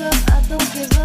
up, 0.00 0.14
I 0.30 0.42
don't 0.48 0.72
give 0.74 0.95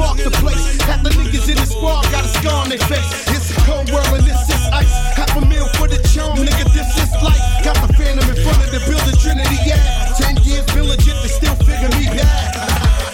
spark 0.00 0.16
the 0.16 0.32
place. 0.40 0.80
Half 0.88 1.02
the 1.04 1.10
niggas 1.10 1.48
in 1.52 1.56
the 1.60 1.68
squad 1.68 2.08
got 2.08 2.24
a 2.24 2.30
scar 2.40 2.64
on 2.64 2.68
their 2.72 2.80
face. 2.88 3.10
It's 3.36 3.52
a 3.52 3.56
cold 3.68 3.92
world 3.92 4.08
and 4.16 4.24
this 4.24 4.40
is 4.48 4.64
ice. 4.72 4.92
Half 5.12 5.36
a 5.36 5.44
meal 5.44 5.68
for 5.76 5.86
the 5.88 6.00
chum, 6.08 6.40
nigga, 6.40 6.64
this 6.72 6.88
is 6.96 7.12
life. 7.20 7.40
Got 7.60 7.76
the 7.84 7.92
phantom 7.92 8.24
in 8.24 8.36
front 8.40 8.64
of 8.64 8.70
the 8.72 8.80
building, 8.88 9.16
Trinity, 9.20 9.60
yeah. 9.68 10.16
Ten 10.16 10.40
years 10.40 10.64
diligent, 10.72 11.18
they 11.20 11.28
still 11.28 11.56
figure 11.68 11.92
me 12.00 12.08
bad. 12.16 12.56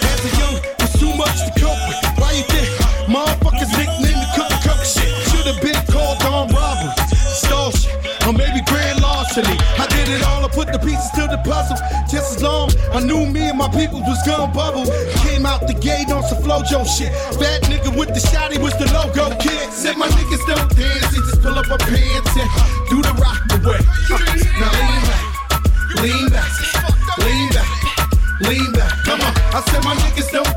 As 0.07 0.23
a 0.23 0.31
young, 0.39 0.55
was 0.79 0.93
too 0.95 1.11
much 1.19 1.37
to 1.43 1.51
cope 1.59 1.81
with. 1.91 1.99
Why 2.15 2.31
you 2.39 2.45
think 2.47 2.67
motherfuckers 3.11 3.71
nickname 3.75 4.23
me 4.23 4.27
cook 4.31 4.51
cook 4.63 4.79
shit? 4.87 5.11
Should've 5.27 5.59
been 5.59 5.81
called 5.91 6.23
on 6.23 6.47
robbery, 6.55 6.95
stall 7.11 7.71
shit, 7.75 7.99
or 8.23 8.31
maybe 8.31 8.63
grand 8.63 9.03
larceny. 9.03 9.59
I 9.75 9.85
did 9.91 10.07
it 10.07 10.23
all, 10.23 10.39
I 10.39 10.47
put 10.47 10.71
the 10.71 10.79
pieces 10.79 11.11
to 11.19 11.27
the 11.27 11.39
puzzle. 11.43 11.75
Just 12.07 12.26
I 12.97 12.99
knew 13.01 13.27
me 13.27 13.47
and 13.47 13.59
my 13.59 13.69
people 13.69 14.01
was 14.01 14.17
gun 14.25 14.51
bubble. 14.53 14.85
Came 15.21 15.45
out 15.45 15.67
the 15.67 15.75
gate 15.75 16.09
on 16.09 16.23
some 16.23 16.41
FloJo 16.41 16.81
shit. 16.81 17.13
Fat 17.37 17.61
nigga 17.69 17.95
with 17.95 18.09
the 18.09 18.19
shotty 18.19 18.57
was 18.57 18.73
the 18.81 18.89
logo 18.89 19.37
kid. 19.37 19.69
Said 19.71 19.97
my 19.97 20.07
niggas 20.07 20.41
don't 20.49 20.65
dance, 20.75 21.13
just 21.13 21.39
pull 21.43 21.53
up 21.53 21.69
a 21.69 21.77
pants 21.77 22.33
and 22.33 22.49
do 22.89 22.97
the 23.05 23.13
rock 23.21 23.37
away. 23.53 23.77
Now 24.57 24.73
lean 24.81 25.05
back, 25.05 25.21
lean 26.01 26.29
back, 26.33 26.49
lean 27.21 27.49
back, 27.53 27.69
lean 28.41 28.71
back. 28.73 28.93
Come 29.05 29.21
on, 29.21 29.33
I 29.53 29.61
said 29.69 29.83
my 29.83 29.93
niggas 29.93 30.31
don't 30.31 30.56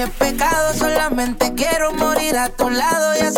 es 0.00 0.10
pecado, 0.10 0.72
solamente 0.74 1.54
quiero 1.54 1.92
morir 1.92 2.36
a 2.36 2.48
tu 2.48 2.70
lado. 2.70 3.14
Y 3.16 3.29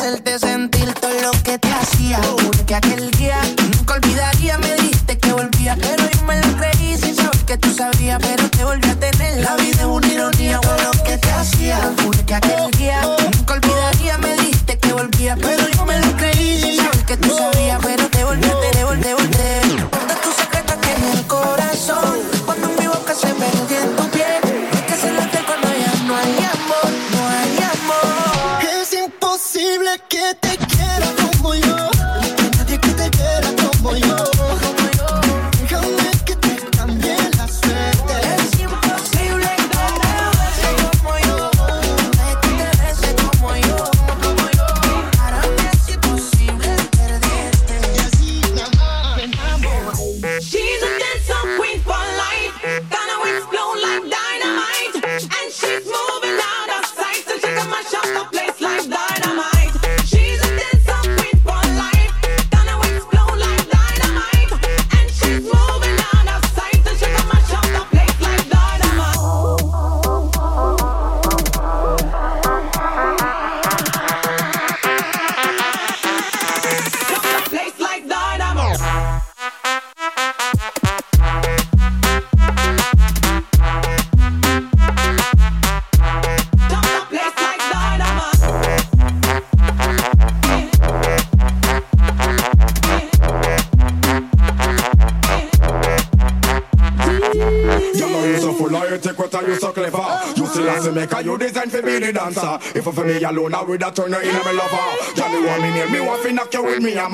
are 99.31 99.47
you 99.47 99.57
so 99.57 99.73
clever? 99.73 100.21
You 100.37 100.47
still 100.47 100.69
have 100.69 100.85
to 100.85 100.93
make 100.93 101.13
a 101.13 101.23
you 101.23 101.39
design 101.39 101.71
for 101.71 101.83
be 101.83 101.99
the 101.99 102.13
dancer. 102.13 102.59
If 102.75 102.85
for 102.85 103.05
me 103.05 103.23
alone, 103.23 103.55
I 103.55 103.63
would 103.63 103.83
have 103.83 103.95
turn 103.95 104.11
you 104.11 104.19
in 104.19 104.35
me 104.35 104.53
lover. 104.53 105.15
Johnny 105.15 105.47
want 105.47 105.63
me 105.63 105.71
near 105.71 105.89
me, 105.91 106.01
want 106.01 106.23
to 106.23 106.33
knock 106.33 106.53
you 106.55 106.65
with 106.65 106.83
me, 106.83 106.99
I'm 106.99 107.13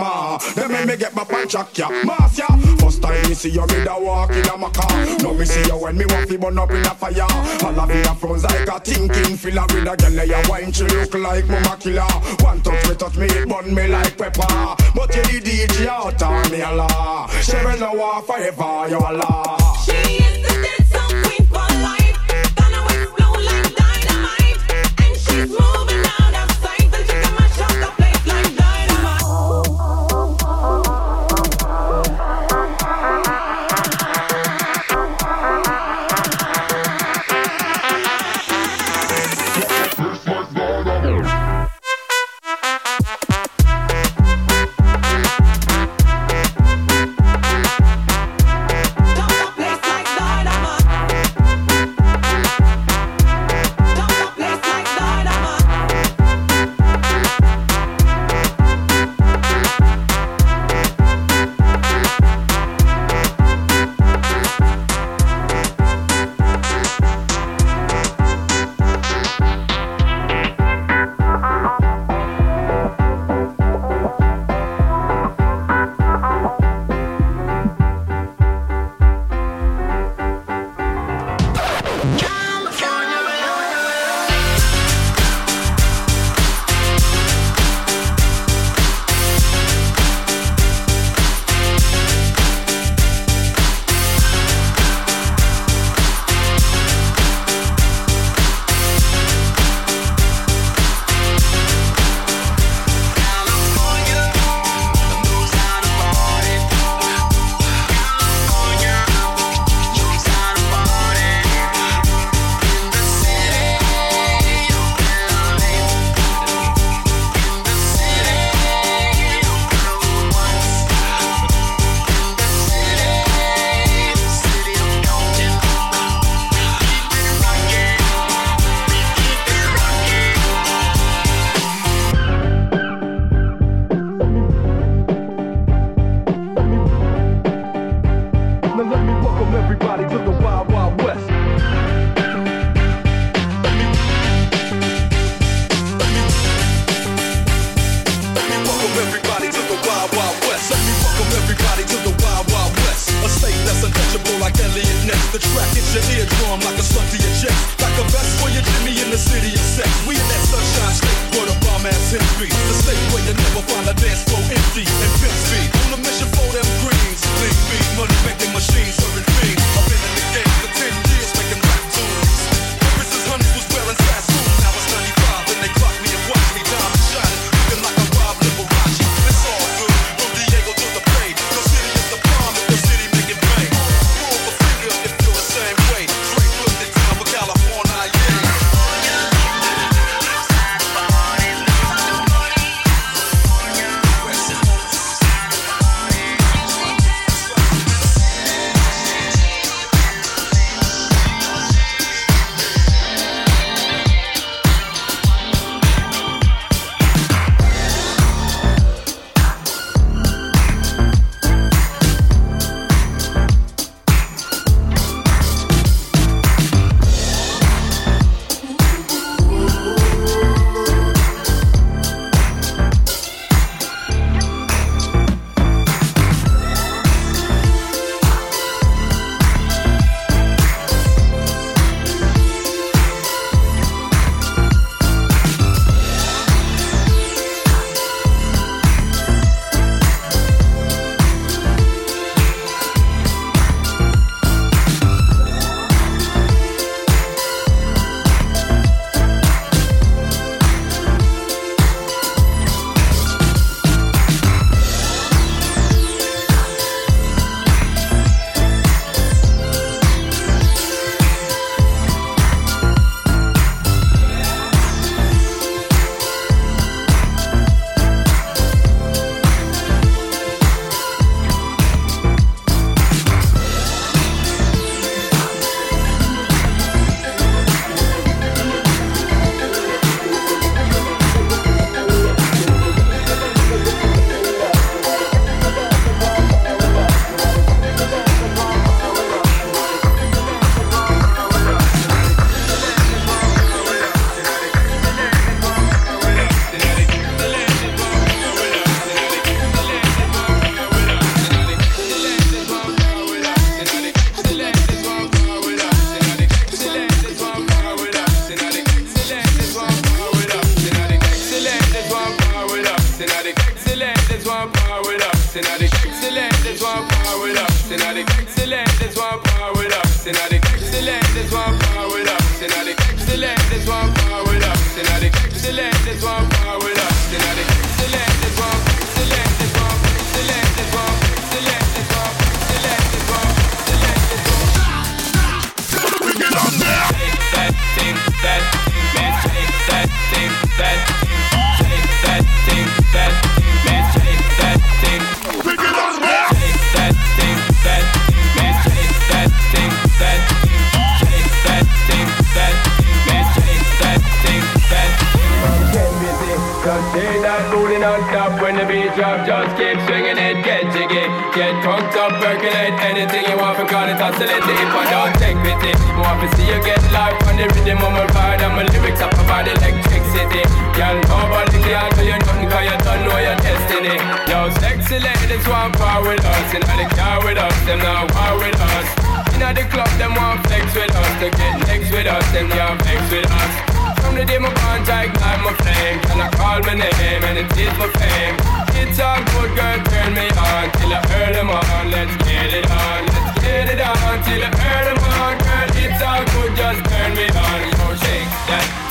Then 0.54 0.72
make 0.72 0.86
me 0.86 0.96
get 0.96 1.14
my 1.14 1.24
punch 1.24 1.54
up, 1.54 1.76
ya. 1.76 1.88
Mass, 2.04 2.38
ya. 2.38 2.46
First 2.78 3.02
time 3.02 3.28
me 3.28 3.34
see 3.34 3.50
you, 3.50 3.66
me 3.66 3.84
da 3.84 3.98
walk 3.98 4.30
in 4.30 4.48
a 4.48 4.56
my 4.56 4.70
car. 4.70 4.88
Now 5.20 5.32
me 5.32 5.44
see 5.44 5.62
you 5.68 5.76
when 5.76 5.96
me 5.96 6.04
want 6.06 6.28
to 6.28 6.38
burn 6.38 6.58
up 6.58 6.70
in 6.70 6.86
a 6.86 6.94
fire. 6.94 7.26
All 7.64 7.80
of 7.80 7.90
you 7.90 8.14
froze 8.14 8.44
like 8.44 8.68
a 8.68 8.80
thinking 8.80 9.36
filler 9.36 9.66
with 9.68 9.88
a 9.88 9.96
girl, 9.96 10.24
ya 10.24 10.42
wine, 10.48 10.72
she 10.72 10.84
look 10.84 11.14
like 11.14 11.46
mama 11.46 11.76
killer. 11.78 12.02
One 12.40 12.60
touch 12.62 12.88
me, 12.88 12.94
touch 12.94 13.16
me, 13.16 13.26
it 13.26 13.48
burn 13.48 13.74
me 13.74 13.88
like 13.88 14.16
pepper. 14.16 14.76
But 14.94 15.14
you 15.14 15.22
the 15.22 15.40
DJ 15.40 15.86
out 15.86 16.22
of 16.22 16.50
me 16.50 16.60
a 16.60 16.72
law. 16.72 17.26
She 17.42 17.56
will 17.56 17.78
know 17.78 18.22
forever, 18.22 18.88
you 18.88 18.98
a 18.98 19.12
law. 19.12 19.76
She 19.84 20.27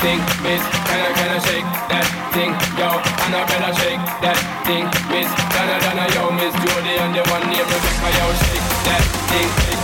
thing, 0.08 0.20
miss. 0.42 0.64
Can 0.88 1.00
I, 1.04 1.10
can 1.12 1.28
I 1.36 1.38
shake 1.44 1.68
that 1.92 2.06
thing, 2.32 2.52
yo? 2.80 2.88
And 3.28 3.32
I 3.36 3.44
better 3.44 3.72
shake 3.76 4.00
that 4.24 4.38
thing, 4.64 4.84
miss. 5.12 5.28
Donna, 5.52 5.76
Donna, 5.84 6.04
yo, 6.16 6.32
miss 6.32 6.54
Jody 6.64 6.96
and 6.96 7.12
the 7.12 7.22
one 7.28 7.44
named 7.52 7.68
Rebecca, 7.68 8.08
yo, 8.16 8.26
shake 8.48 8.66
that 8.88 9.04
thing. 9.28 9.77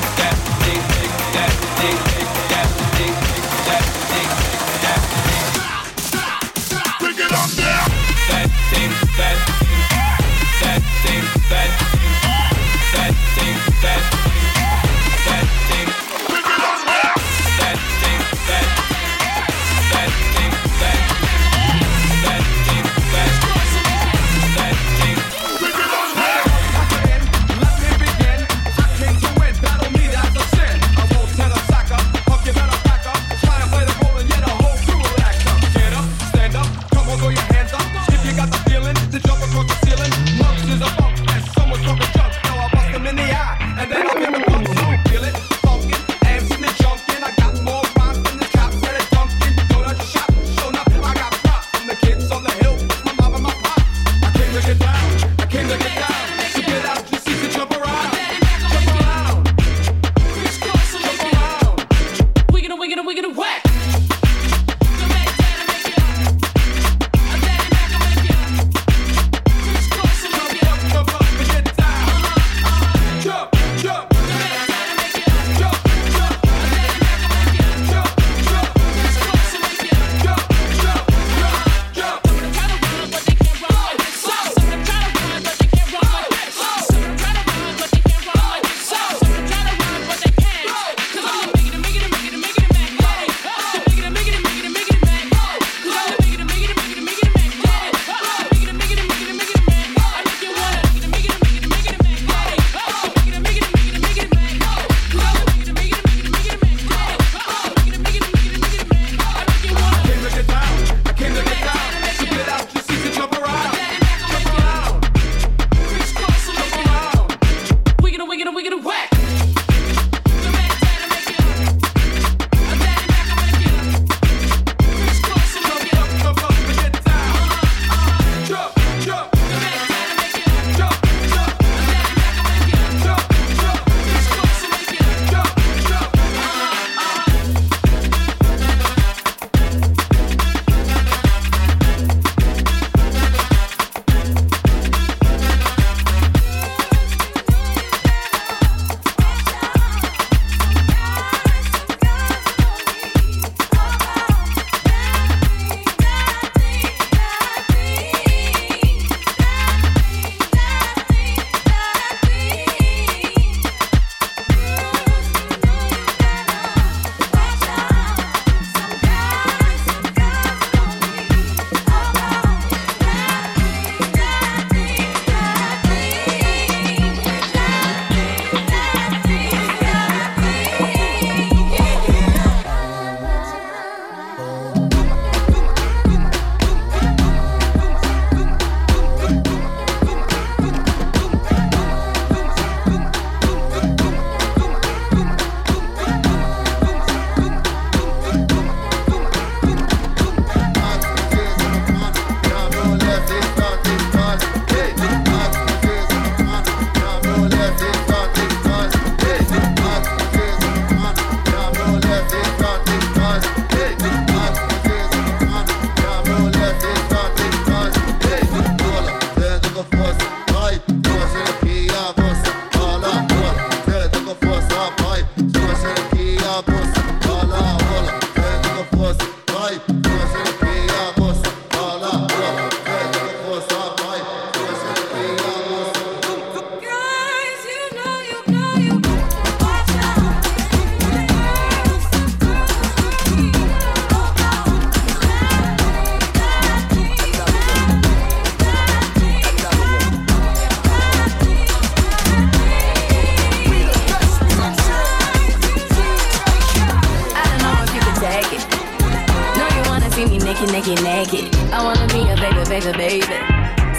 Get 260.73 261.03
naked. 261.03 261.55
I 261.73 261.83
wanna 261.83 262.07
be 262.09 262.23
a 262.25 262.37
baby, 262.37 262.65
baby, 262.69 262.93
baby. 262.97 263.37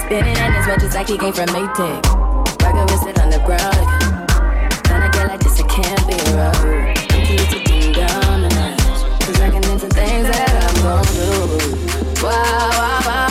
Spinning 0.01 0.38
in 0.38 0.54
his 0.54 0.67
watches 0.67 0.95
like 0.95 1.08
he 1.08 1.17
came 1.17 1.34
from 1.34 1.47
Maytag. 1.47 2.01
Rockin' 2.62 2.88
with 2.89 3.08
it 3.08 3.19
on 3.19 3.30
the 3.30 3.39
ground. 3.45 3.86
When 4.89 5.01
I 5.04 5.10
get 5.12 5.28
like 5.28 5.39
this, 5.41 5.60
it 5.60 5.69
can't 5.69 6.08
be 6.08 6.15
right. 6.34 6.97
I'm 7.13 7.25
cute 7.25 7.49
to 7.51 7.60
dim 7.63 7.93
down 7.93 8.41
the 8.41 8.49
night. 8.49 8.80
Cause 9.21 9.39
I 9.41 9.49
can 9.49 9.63
into 9.69 9.88
things 9.89 10.28
that 10.28 10.51
I'm 10.65 10.75
gon' 10.82 11.06
do. 11.13 11.30
Wow, 12.23 12.69
wow, 12.80 13.01
wow. 13.06 13.30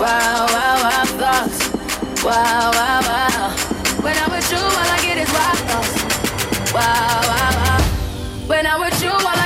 Wow, 0.00 0.46
wow, 0.54 0.74
wow, 0.84 1.04
thoughts. 1.20 1.58
Wow, 2.24 2.70
wow, 2.72 3.00
wow. 3.08 3.50
When 4.00 4.16
I'm 4.16 4.30
with 4.30 4.50
you, 4.50 4.58
all 4.58 4.90
I 4.94 4.98
get 5.02 5.18
is 5.18 5.30
wild 5.32 5.58
thoughts. 5.68 6.72
Wow, 6.72 7.20
wow, 7.28 7.50
wow. 7.60 7.80
When 8.46 8.66
I'm 8.66 8.80
with 8.80 9.02
you, 9.02 9.10
all 9.10 9.26
I 9.26 9.45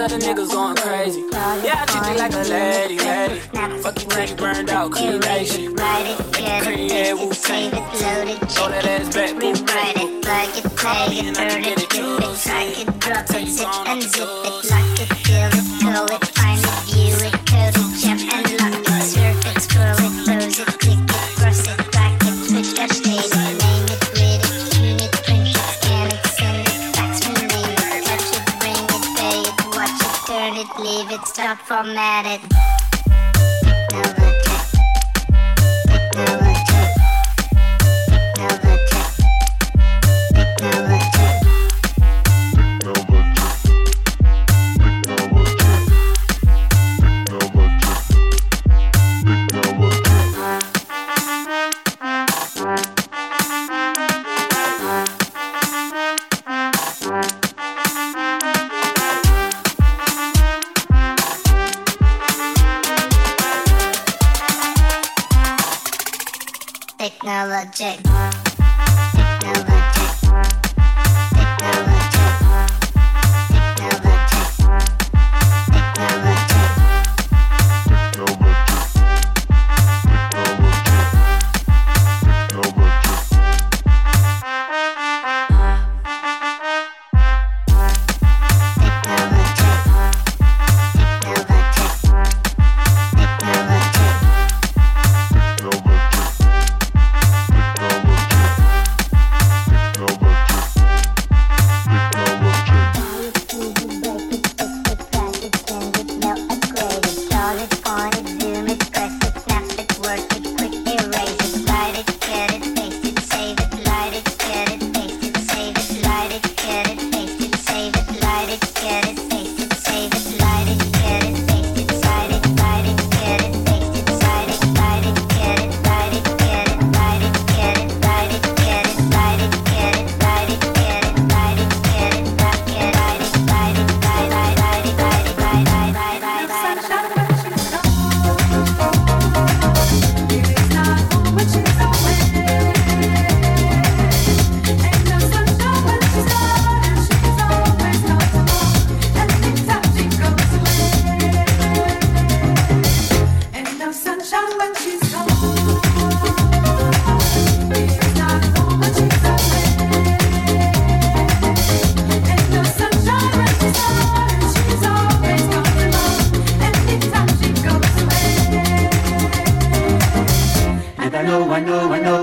Other 0.00 0.18
niggas 0.18 0.50
going 0.50 0.76
crazy. 0.76 1.20
Yeah, 1.30 1.82
I 1.82 1.86
treat 1.86 2.12
you 2.12 2.18
like 2.18 2.32
a 2.32 2.42
lady, 2.48 2.98
lady. 2.98 3.82
Fuck 3.82 4.02
you 4.02 4.08
till 4.08 4.28
you 4.28 4.36
burned 4.36 4.70
out, 4.70 4.92
clean 4.92 5.20
nation. 5.20 5.76
Cream, 5.76 6.88
yeah, 6.88 7.12
Wu 7.12 7.30
Tang. 7.32 7.70
Throw 7.70 8.68
that 8.68 8.86
ass 8.86 9.14
back, 9.14 9.38
boo. 9.38 9.52
Plug 9.52 10.56
it, 10.56 10.76
play 10.76 11.18
it, 11.18 11.34
burn 11.36 11.64
it, 11.64 11.90
dip 11.90 11.94
it, 11.94 12.88
it, 12.88 13.00
drop 13.00 13.30
it, 13.30 13.48
zip 13.48 13.68
and 13.86 14.02
zip 14.02 14.22
it, 14.22 14.70
lock 14.70 14.89
problematic. 31.66 32.79
check. 67.80 68.09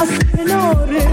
از 0.00 0.08
کنار 0.36 1.09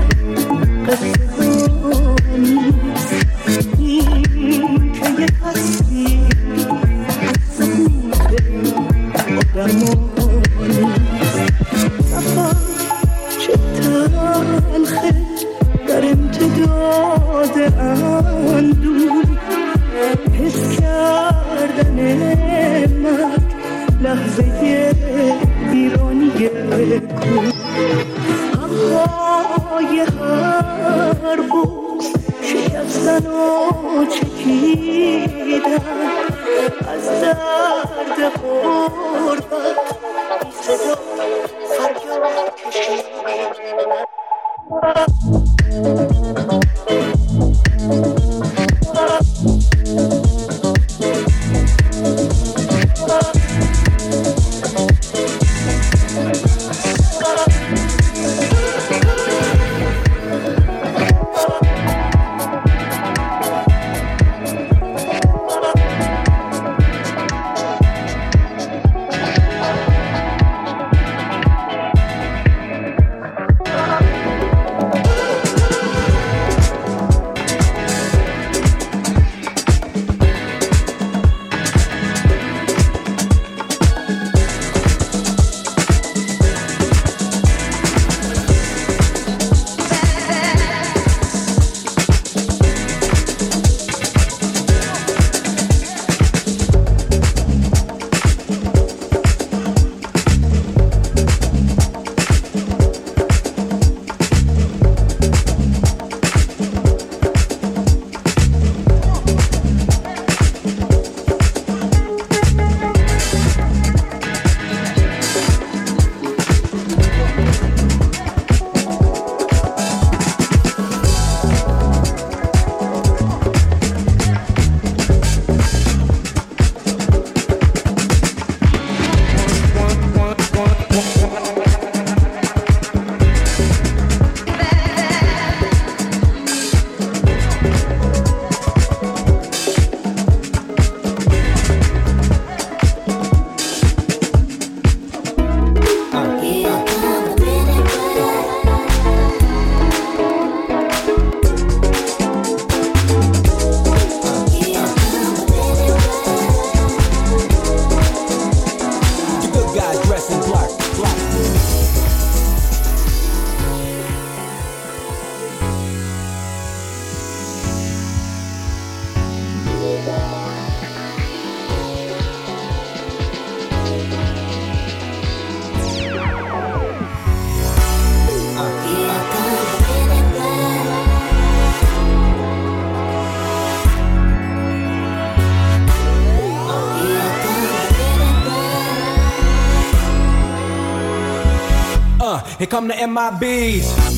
come 192.79 192.87
the 192.87 192.95
MIBs. 192.95 194.18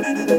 Love. 0.00 0.38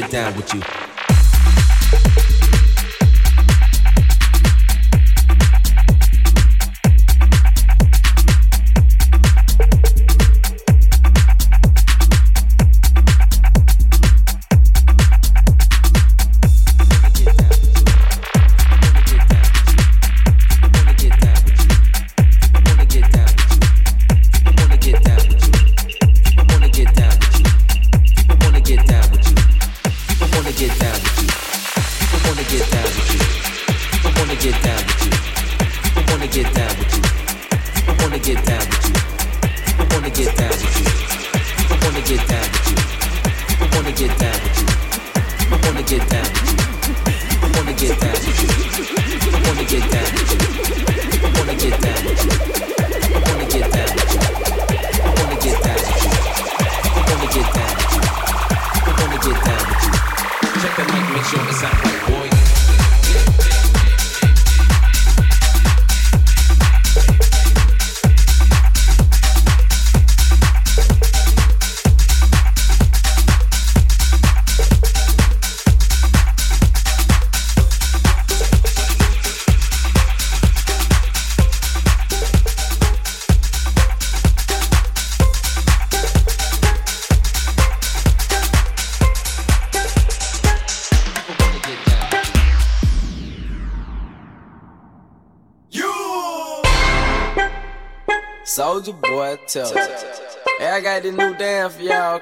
get 0.00 0.10
down 0.10 0.34
with 0.34 0.52
you. 0.54 0.83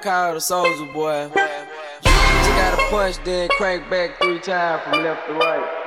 call 0.03 0.33
the 0.33 0.41
soldier 0.41 0.91
boy. 0.91 1.29
You 1.33 2.51
gotta 2.59 2.83
punch, 2.89 3.15
then 3.23 3.47
crank 3.51 3.89
back 3.89 4.19
three 4.21 4.39
times 4.39 4.83
from 4.83 5.01
left 5.01 5.25
to 5.27 5.33
right. 5.33 5.82